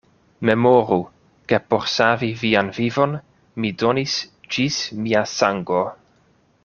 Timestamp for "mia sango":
5.05-5.85